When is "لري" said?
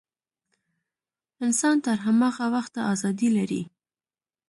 3.37-3.63